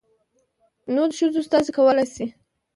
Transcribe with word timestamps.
نود 0.93 1.11
ښځو 1.17 1.39
استازي 1.43 1.71
کولى 1.77 2.05
شي. 2.13 2.25